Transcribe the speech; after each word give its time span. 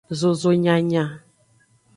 Zozo 0.19 0.51
nyanya. 0.63 1.05